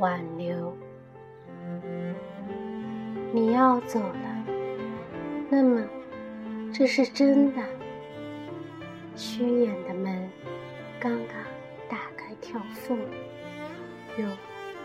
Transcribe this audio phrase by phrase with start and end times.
[0.00, 0.74] 挽留。
[3.32, 4.44] 你要走了，
[5.50, 5.86] 那么
[6.72, 7.62] 这是真的。
[9.14, 10.28] 虚掩的门
[10.98, 11.36] 刚刚
[11.86, 12.98] 打开条缝，
[14.16, 14.24] 又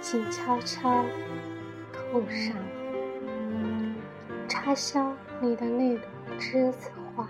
[0.00, 1.04] 静悄悄
[1.92, 2.56] 扣上，
[4.48, 6.04] 插销你的那朵
[6.40, 7.28] 栀子花，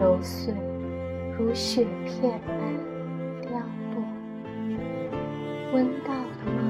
[0.00, 0.54] 揉碎
[1.38, 2.58] 如雪片般
[3.42, 3.79] 凋落。
[5.72, 6.60] 闻到了吗？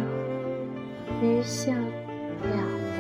[1.23, 2.53] 余香了
[2.85, 2.99] 无。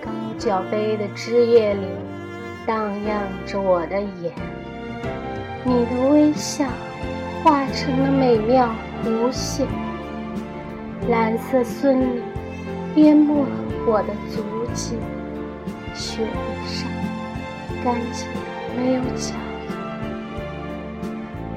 [0.00, 1.86] 高脚杯的枝叶里，
[2.64, 4.32] 荡漾着我的眼。
[5.64, 6.64] 你的微笑
[7.42, 8.72] 化成了美妙
[9.04, 9.66] 弧线，
[11.08, 12.22] 蓝色森林
[12.94, 13.50] 淹没了
[13.84, 14.42] 我的足
[14.74, 14.94] 迹，
[15.92, 16.28] 雪地
[16.66, 16.88] 上
[17.82, 18.28] 干净
[18.76, 19.34] 没有脚。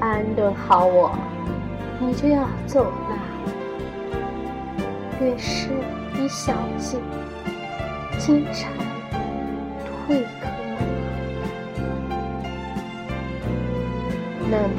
[0.03, 1.17] 安顿好我，
[1.97, 3.17] 你就要走了。
[5.21, 5.69] 月是
[6.19, 6.99] 一小径，
[8.19, 8.69] 金蝉
[9.87, 10.49] 蜕壳。
[14.51, 14.73] 那么，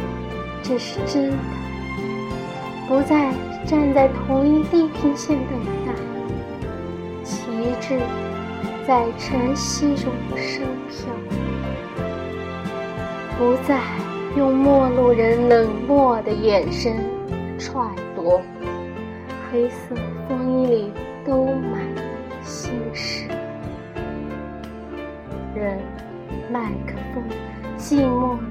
[0.62, 1.36] 这是真的，
[2.86, 3.33] 不再
[3.64, 5.48] 站在同一地平线等
[5.86, 5.95] 待，
[7.25, 7.41] 旗
[7.80, 7.98] 帜
[8.86, 11.08] 在晨曦中升飘，
[13.39, 13.80] 不再
[14.37, 16.97] 用陌路人冷漠的眼神
[17.59, 18.41] 揣度，
[19.51, 19.95] 黑色
[20.29, 20.93] 风衣里
[21.25, 21.81] 都满
[22.43, 23.29] 心事，
[25.55, 25.79] 任
[26.51, 27.23] 麦克风
[27.79, 28.45] 寂寞的。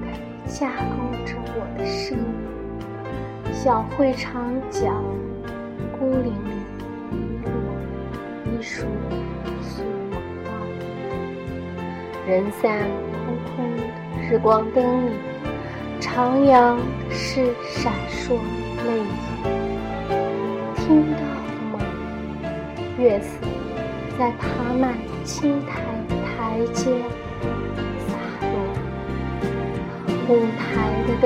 [0.46, 0.76] 架构
[1.24, 2.26] 着我的生命，
[3.52, 5.02] 小会长角，
[5.98, 6.32] 孤零零
[7.10, 7.48] 遗落
[8.44, 8.84] 一束
[9.62, 9.82] 素
[10.44, 10.50] 花。
[12.28, 12.86] 人散
[13.24, 13.64] 空空
[14.20, 15.12] 日光灯里，
[16.04, 16.76] 徜徉
[17.10, 18.34] 是闪烁
[18.84, 19.08] 泪眼。
[20.76, 21.74] 听到了吗？
[22.98, 23.28] 月色
[24.18, 24.44] 在爬
[24.78, 24.94] 满
[25.24, 26.92] 青苔的台阶
[28.06, 28.12] 洒
[28.42, 28.54] 落。
[30.28, 30.62] 舞台
[31.08, 31.24] 的灯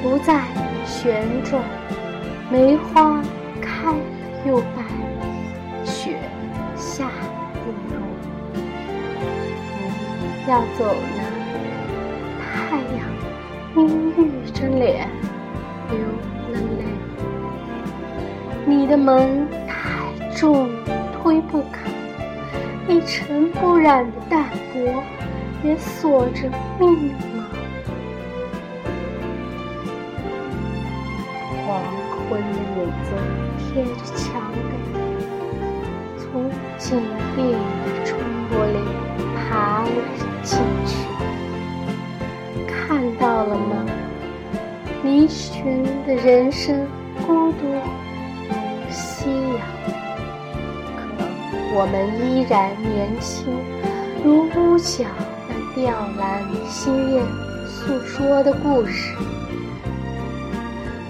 [0.00, 0.28] 不再
[0.86, 1.60] 旋转，
[2.52, 3.20] 梅花
[3.60, 3.96] 开了
[4.46, 4.84] 又败，
[5.84, 6.16] 雪
[6.76, 7.10] 下
[7.52, 8.00] 不入。
[9.74, 11.17] 你要走了，
[13.78, 15.08] 阴郁着脸，
[15.88, 15.98] 流
[16.52, 16.84] 了泪。
[18.66, 20.68] 你的门太重，
[21.12, 21.88] 推不开，
[22.88, 25.02] 一尘不染的淡泊。
[25.64, 27.44] 也锁着密码？
[31.66, 31.82] 黄
[32.30, 32.46] 昏的
[32.76, 33.08] 影子
[33.58, 34.40] 贴着墙
[34.92, 34.96] 根，
[36.16, 37.02] 从紧
[37.34, 37.38] 闭
[45.18, 46.86] 离群的人生
[47.26, 49.66] 孤独如夕阳，
[50.94, 51.02] 可
[51.74, 53.52] 我们依然年轻，
[54.24, 55.04] 如屋角
[55.48, 55.58] 那。
[55.74, 57.20] 吊兰心叶
[57.66, 59.16] 诉说的故事，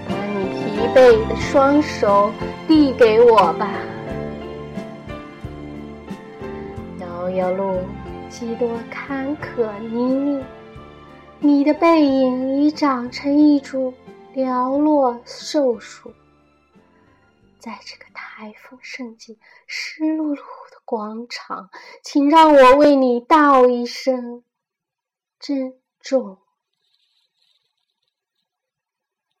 [0.07, 2.31] 把你疲惫的双手
[2.67, 3.69] 递给我吧。
[6.99, 7.77] 遥遥路，
[8.27, 10.43] 几多坎坷泥泞，
[11.41, 13.93] 你的背影已长成一株
[14.35, 16.13] 寥落瘦树，
[17.57, 21.69] 在这个台风盛季湿漉漉的广场，
[22.03, 24.43] 请让我为你道一声。
[25.39, 26.37] 珍重。